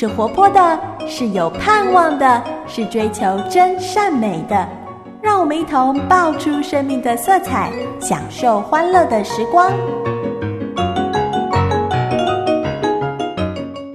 [0.00, 4.66] 是活泼的，是有盼望的，是追求真善美的。
[5.20, 7.70] 让我们一同爆出生命的色彩，
[8.00, 9.70] 享受欢乐的时光。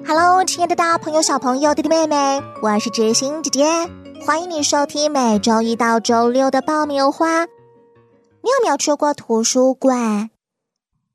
[0.05, 3.65] Hello，亲爱的大朋友、小朋友、弟弟妹妹，我是知心姐姐，
[4.27, 7.45] 欢迎你收听每周一到周六的爆米花。
[7.45, 10.29] 你有没有去过图书馆？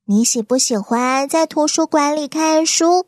[0.06, 3.06] 你喜不喜欢在图书馆里看书？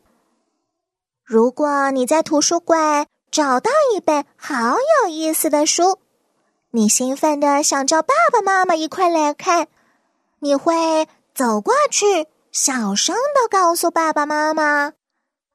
[1.23, 5.99] 如果你在图书馆找到一本好有意思的书，
[6.71, 9.67] 你兴奋的想叫爸爸妈妈一块来看，
[10.39, 14.93] 你会走过去小声的告诉爸爸妈妈，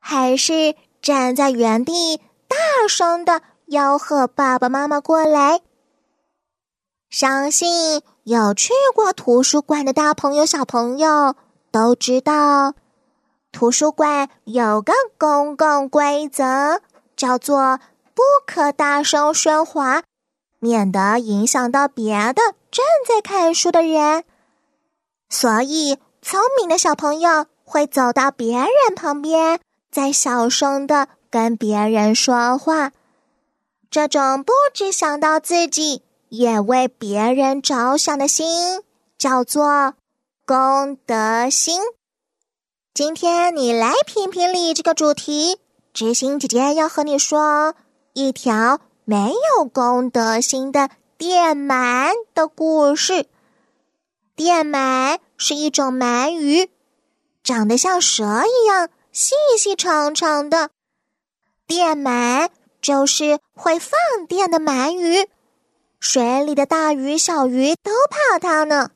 [0.00, 2.56] 还是站在原地大
[2.88, 5.60] 声的吆喝爸爸妈妈过来？
[7.10, 8.03] 相信。
[8.25, 11.34] 有去过图书馆的大朋友、小朋友
[11.70, 12.75] 都知道，
[13.59, 16.81] 图书馆有个公共规则，
[17.17, 17.81] 叫做
[18.15, 20.05] 不可大声喧哗，
[20.61, 24.23] 免得影响到别的正在看书的人。
[25.28, 29.59] 所以，聪明的小朋友会走到别人旁边，
[29.91, 32.93] 再小声的跟别人说话。
[33.91, 36.05] 这种不只想到自己。
[36.28, 38.83] 也为别人着想的心，
[39.17, 39.95] 叫做
[40.47, 41.81] 公德心。
[42.98, 45.60] 今天你来评评理这个主题，
[45.94, 47.77] 知心姐姐要和你说
[48.12, 53.26] 一条没有公德心的电鳗的故事。
[54.34, 56.70] 电鳗是一种鳗鱼，
[57.44, 60.70] 长得像蛇一样细细长长的。
[61.69, 62.48] 电鳗
[62.82, 63.92] 就是会放
[64.26, 65.28] 电的鳗鱼。
[66.00, 68.91] 水里的大鱼小鱼都怕它呢。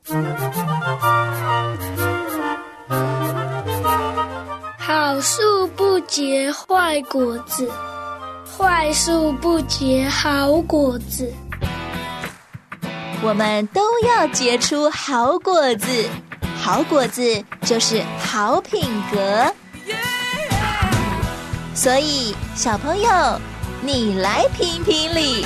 [4.85, 7.71] 好树不结坏果子，
[8.45, 11.33] 坏树不结好果子。
[13.21, 15.87] 我们都要结出好果子，
[16.61, 19.53] 好果子就是好品格。
[21.73, 23.39] 所以，小朋友，
[23.81, 25.45] 你来评评理。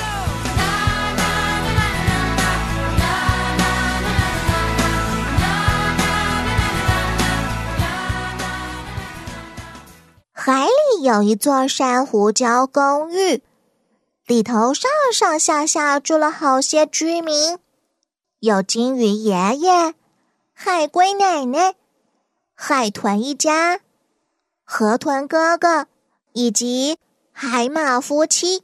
[10.50, 13.42] 海里有一座珊瑚礁公寓，
[14.26, 17.58] 里头上上下下住了好些居民，
[18.40, 19.94] 有金鱼爷爷、
[20.54, 21.74] 海龟奶奶、
[22.54, 23.80] 海豚一家、
[24.64, 25.86] 河豚哥哥
[26.32, 26.96] 以及
[27.30, 28.62] 海马夫妻。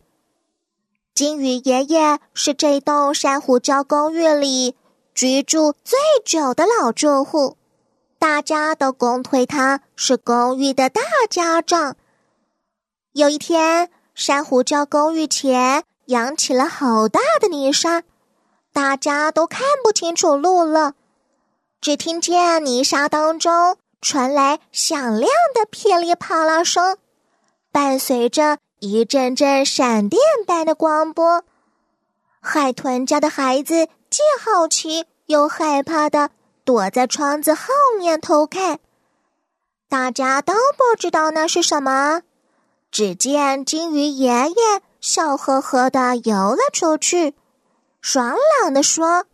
[1.15, 4.75] 金鱼爷爷是这栋珊瑚礁公寓里
[5.15, 7.59] 居住最久的老住户。
[8.25, 11.95] 大家都公推他是公寓的大家长。
[13.13, 18.03] 有一天，珊瑚礁公寓前扬起了好大的泥沙，
[18.73, 20.95] 大家都看不清楚路了。
[21.83, 26.97] 只听见泥沙当中传来响亮的噼里啪啦声，
[27.71, 31.45] 伴随着一阵阵闪电般的光波。
[32.41, 36.31] 海豚家的孩子既好奇又害怕的。
[36.65, 37.67] 躲在窗子后
[37.99, 38.79] 面偷看，
[39.89, 42.23] 大家都不知道那是什么。
[42.91, 47.35] 只见金鱼爷爷笑呵呵的游了出去，
[48.01, 49.27] 爽朗的说：“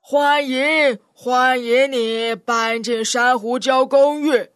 [0.00, 4.50] 欢迎，欢迎你搬进珊瑚礁公寓。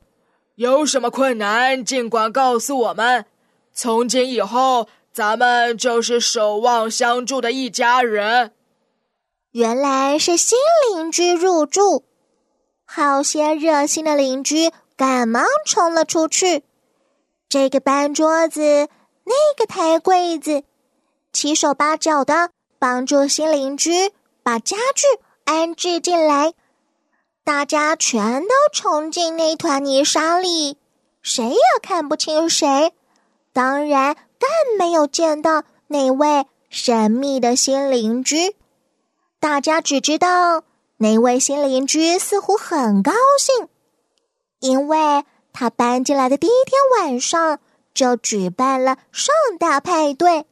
[0.57, 3.25] 有什么困难，尽管告诉我们。
[3.73, 8.53] 从今以后，咱们就是守望相助的一家人。”
[9.55, 10.59] 原来是新
[10.91, 12.03] 邻居入住，
[12.85, 16.65] 好些热心的邻居赶忙冲了出去。
[17.49, 18.89] 这个搬桌子，
[19.23, 20.65] 那个抬柜子，
[21.33, 24.11] 七手八脚的帮助新邻居
[24.43, 25.07] 把家具
[25.45, 26.53] 安置进来。
[27.45, 30.79] 大家全都冲进那团泥沙里，
[31.23, 32.93] 谁也看不清谁，
[33.53, 38.57] 当然更没有见到那位神秘的新邻居。
[39.45, 40.65] 大家只知道
[40.97, 43.69] 那位新邻居似乎很高兴，
[44.61, 47.61] 因为他搬进来的第一天晚上
[47.93, 50.47] 就举办了盛大派对。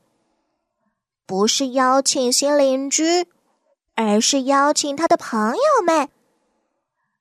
[1.27, 3.27] 不是邀请新邻居，
[3.95, 6.11] 而是邀请他的朋友们。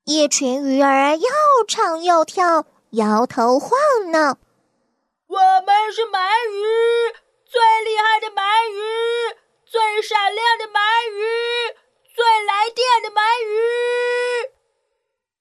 [0.04, 1.30] 一群鱼儿又
[1.70, 3.72] 唱又跳，摇头晃
[4.12, 4.38] 脑。
[5.28, 6.20] 我们是鳗
[6.52, 7.16] 鱼，
[7.46, 8.42] 最厉害的鳗
[8.74, 9.41] 鱼。
[9.72, 10.80] 最闪亮的鳗
[11.14, 11.24] 鱼，
[12.14, 14.52] 最来电的鳗鱼！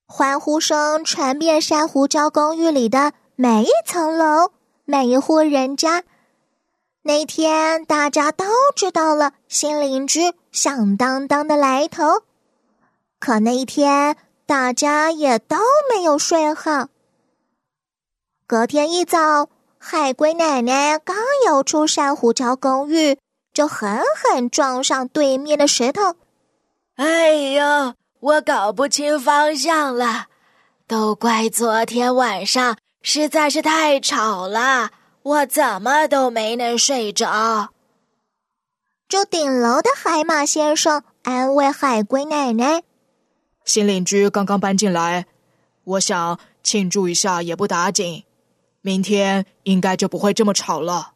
[0.06, 4.52] 欢呼声传遍珊瑚礁公寓里的每一层楼、
[4.84, 6.04] 每一户人家。
[7.02, 8.44] 那天大家都
[8.76, 12.22] 知道了新邻居响当当的来头，
[13.18, 14.16] 可那一天
[14.46, 15.56] 大家也都
[15.92, 16.86] 没有睡好。
[18.46, 21.16] 隔天一早，海龟奶奶刚
[21.48, 23.18] 游出珊瑚礁公寓，
[23.52, 26.16] 就狠狠撞上对面的石头。
[26.96, 30.26] 哎呦，我搞不清方向了，
[30.86, 34.90] 都怪昨天晚上实在是太吵了。
[35.22, 37.70] 我怎么都没能睡着。
[39.06, 42.82] 住顶楼的海马先生安慰海龟奶奶
[43.64, 45.26] ：“新邻居刚刚搬进来，
[45.84, 48.24] 我想庆祝一下也不打紧。
[48.80, 51.12] 明天应该就不会这么吵了。”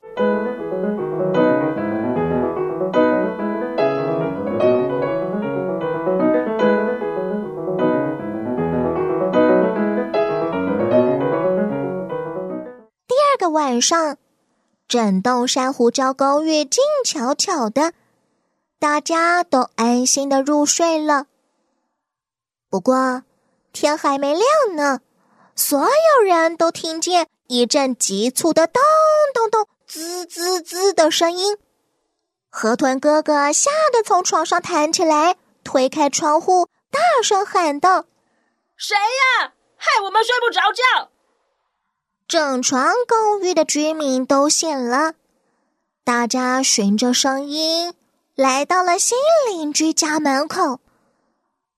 [13.74, 14.18] 晚上，
[14.86, 17.92] 整栋珊瑚礁公寓静悄悄的，
[18.78, 21.26] 大家都安心的入睡了。
[22.70, 23.24] 不过，
[23.72, 25.00] 天还没亮呢，
[25.56, 28.80] 所有人都听见一阵急促的咚
[29.34, 31.58] 咚咚、滋滋滋的声音。
[32.48, 35.34] 河豚哥哥吓得从床上弹起来，
[35.64, 38.04] 推开窗户，大声喊道
[38.78, 39.52] ：“谁呀？
[39.76, 41.10] 害我们睡不着觉！”
[42.26, 45.12] 整床公寓的居民都醒了，
[46.04, 47.94] 大家循着声音
[48.34, 50.80] 来到了新邻居家门口。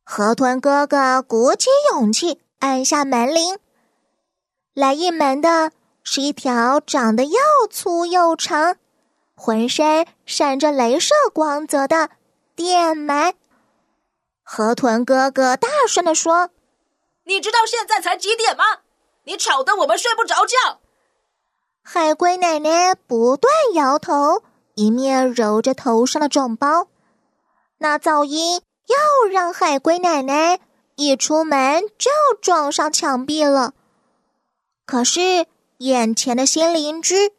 [0.04, 3.58] 河豚哥哥鼓起勇气按下门铃，
[4.72, 5.72] 来应门的
[6.04, 7.38] 是一条长得又
[7.68, 8.76] 粗又长、
[9.34, 12.10] 浑身闪着镭射光泽的
[12.54, 13.34] 电鳗。
[14.44, 16.50] 河豚哥哥大声地说
[17.26, 18.62] ：“你知道现在才几点吗？”
[19.26, 20.80] 你吵得我们睡不着觉。
[21.82, 24.42] 海龟奶奶不断摇头，
[24.74, 26.88] 一面揉着头上的肿包。
[27.78, 30.60] 那噪音又让海龟奶奶
[30.94, 33.74] 一出门就撞上墙壁了。
[34.86, 35.46] 可是
[35.78, 37.32] 眼前的新邻居，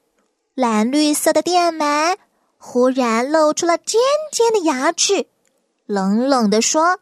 [0.53, 2.17] 蓝绿色的电鳗，
[2.57, 3.99] 忽然露出了尖
[4.31, 5.27] 尖的牙齿，
[5.85, 6.99] 冷冷地说：“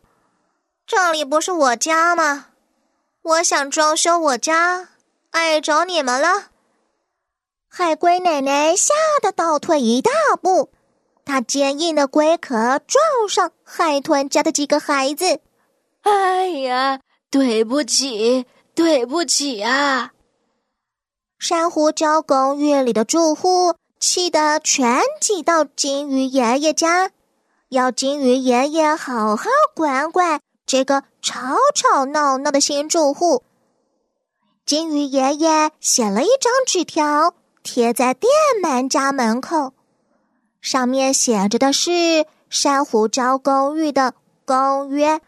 [0.85, 2.49] 这里不是我家吗？”
[3.25, 4.89] 我想装修我家，
[5.31, 6.51] 碍着你们了。
[7.67, 10.69] 海龟奶奶吓得倒退一大步，
[11.25, 15.39] 她坚硬的龟壳撞上海豚家的几个孩子。
[16.03, 16.99] 哎呀，
[17.31, 18.45] 对不起，
[18.75, 20.11] 对不起啊！
[21.39, 27.09] 珊瑚礁公寓里的住户气得全挤到金鱼爷爷家，
[27.69, 30.39] 要金鱼爷爷好好管管。
[30.65, 31.37] 这个吵
[31.75, 33.43] 吵闹闹的新住户，
[34.65, 38.31] 金鱼爷爷写了一张纸条，贴在店
[38.61, 39.73] 门家门口，
[40.59, 45.21] 上面写着的是珊瑚礁公寓的公约：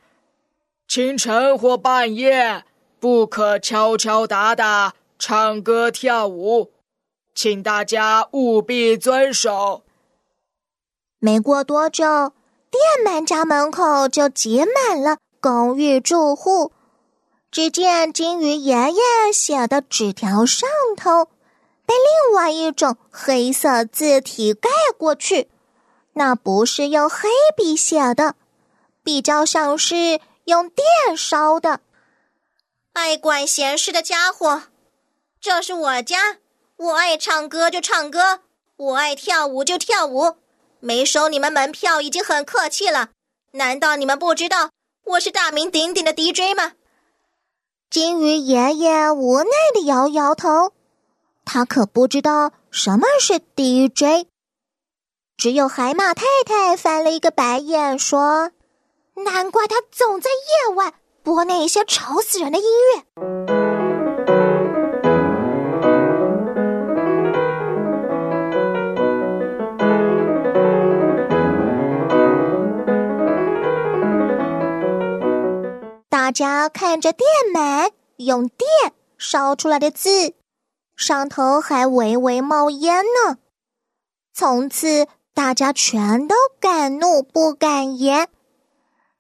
[0.88, 2.66] 清晨或半夜
[3.00, 6.72] 不可敲敲打打、唱歌跳舞，
[7.36, 9.84] 请大家务必遵守。
[11.20, 12.34] 没过多久，
[12.72, 15.18] 电鳗家门口就挤满了。
[15.48, 16.74] 公寓住户，
[17.50, 21.24] 只见金鱼爷爷写的纸条上头
[21.86, 25.50] 被另外一种黑色字体盖过去，
[26.12, 28.36] 那不是用黑笔写的，
[29.04, 30.86] 比较像是用电
[31.16, 31.80] 烧的。
[32.92, 34.64] 爱管闲事的家伙，
[35.40, 36.40] 这是我家，
[36.76, 38.42] 我爱唱歌就唱歌，
[38.76, 40.36] 我爱跳舞就跳舞，
[40.82, 43.12] 没收你们门票已经很客气了，
[43.52, 44.72] 难道你们不知道？
[45.10, 46.74] 我是大名鼎鼎的 DJ 吗？
[47.90, 50.74] 金鱼爷爷无奈的摇摇头，
[51.46, 54.28] 他可不知道什么是 DJ。
[55.38, 58.52] 只有海马太太翻了一个白眼，说
[59.16, 63.56] ：“难怪他总在夜晚播那些吵死人的音乐。”
[76.38, 80.36] 家看着电鳗用电烧出来的字，
[80.96, 83.38] 上头还微微冒烟呢。
[84.36, 88.28] 从此，大家全都敢怒不敢言，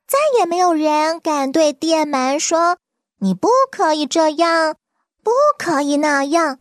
[0.07, 2.77] 再也没有人敢对电鳗说
[3.19, 4.75] ：“你不可以这样，
[5.23, 6.59] 不可以那样。”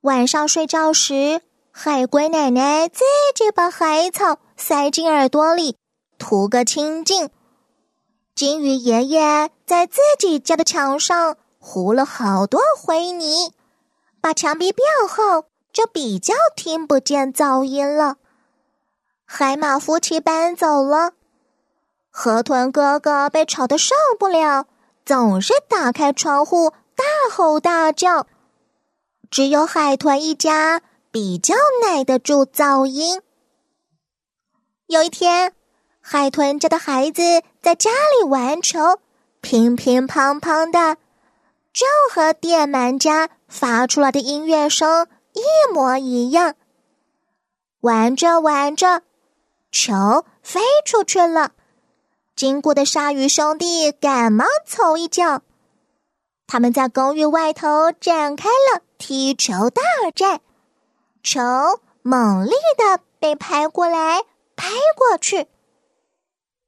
[0.00, 3.04] 晚上睡觉时，海龟奶奶自
[3.34, 5.76] 己把海草塞进耳朵里，
[6.16, 7.28] 图个清静。
[8.42, 13.52] 金鱼爷爷在自己家的墙上糊了好多灰泥，
[14.20, 18.16] 把墙壁变厚，就比较听不见噪音了。
[19.24, 21.12] 海马夫妻搬走了，
[22.10, 24.66] 河豚哥哥被吵得受不了，
[25.06, 28.26] 总是打开窗户大吼大叫。
[29.30, 30.82] 只有海豚一家
[31.12, 33.22] 比较耐得住噪音。
[34.88, 35.54] 有一天，
[36.04, 37.22] 海豚家的孩子
[37.62, 38.98] 在家里玩球，
[39.40, 40.96] 乒乒乓乓的，
[41.72, 46.56] 就和电鳗家发出来的音乐声一模一样。
[47.80, 49.02] 玩着玩着，
[49.70, 51.52] 球飞出去了，
[52.34, 55.42] 经过的鲨鱼兄弟赶忙凑一脚。
[56.48, 59.82] 他们在公寓外头展开了踢球大
[60.14, 60.40] 战，
[61.22, 61.40] 球
[62.02, 64.22] 猛烈的被拍过来，
[64.56, 65.46] 拍过去。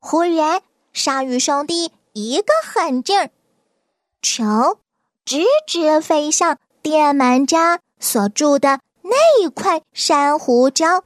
[0.06, 0.60] 忽然，
[0.92, 3.30] 鲨鱼兄弟一个狠劲儿，
[4.20, 4.76] 球
[5.24, 11.04] 直直飞向电鳗家所住的那一块珊瑚礁。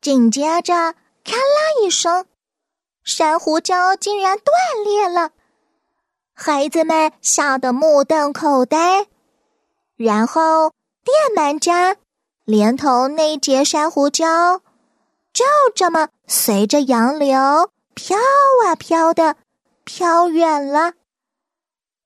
[0.00, 0.74] 紧接着，
[1.22, 2.26] 咔啦一声，
[3.04, 5.30] 珊瑚礁竟然断裂了。
[6.34, 9.06] 孩子们吓得目瞪口呆，
[9.94, 10.72] 然后
[11.04, 11.96] 电鳗家
[12.44, 14.58] 连同那节珊瑚礁
[15.32, 15.44] 就
[15.76, 18.16] 这么随着洋流飘
[18.66, 19.36] 啊飘的
[19.84, 20.94] 飘远了。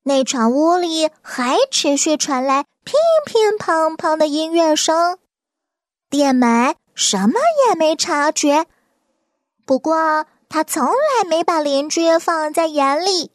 [0.02, 5.18] 那场屋里还持续传来乒乒乓乓的音乐声，
[6.10, 8.66] 电门什么也没察觉。
[9.64, 13.30] 不过他从来没把邻居放在眼里。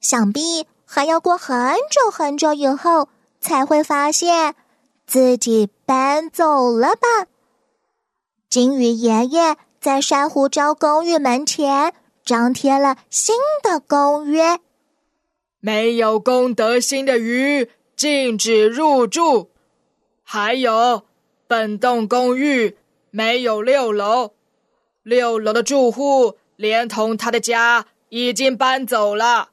[0.00, 3.08] 想必还要过很久很久以后
[3.40, 4.54] 才会发现
[5.06, 7.26] 自己搬走了吧？
[8.48, 14.58] 金鱼爷爷在珊瑚礁公寓门前张贴了新的公约：
[15.60, 19.52] 没有公德心的鱼禁止入住。
[20.24, 21.04] 还有，
[21.46, 22.76] 本栋公寓
[23.12, 24.32] 没有六楼，
[25.04, 29.50] 六楼的住户连同他的家已经搬走了。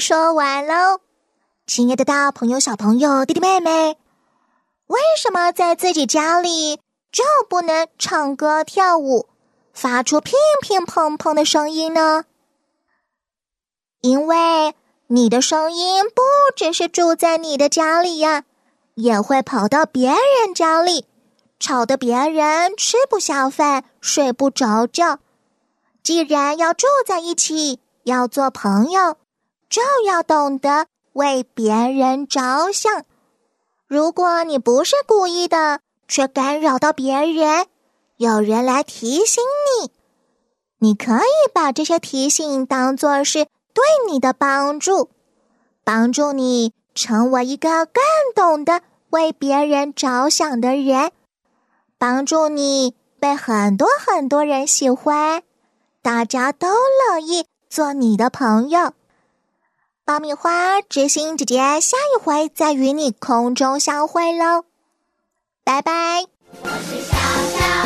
[0.00, 1.00] 说完喽，
[1.66, 3.96] 亲爱的大朋友、小朋友、弟弟妹妹，
[4.86, 6.76] 为什么在自己家里
[7.10, 9.28] 就不能唱歌跳舞，
[9.72, 12.24] 发出乒乒乓乓的声音呢？
[14.00, 14.74] 因为
[15.06, 16.22] 你的声音不
[16.54, 18.44] 只是住在你的家里呀，
[18.94, 21.06] 也会跑到别人家里，
[21.58, 25.18] 吵得别人吃不下饭、睡不着觉。
[26.02, 29.16] 既然要住在一起，要做朋友。
[29.68, 33.04] 就要懂得为别人着想。
[33.86, 37.66] 如果你不是故意的，却干扰到别人，
[38.16, 39.42] 有人来提醒
[39.82, 39.90] 你，
[40.78, 45.10] 你可以把这些提醒当做是对你的帮助，
[45.84, 48.02] 帮助你成为一个更
[48.34, 51.12] 懂得为别人着想的人，
[51.98, 55.42] 帮助你被很多很多人喜欢，
[56.02, 58.92] 大家都乐意做你的朋友。
[60.06, 64.64] 爆米花知心姐姐，下一回再与你空中相会喽，
[65.64, 66.26] 拜拜。
[66.62, 67.16] 我是小
[67.56, 67.83] 小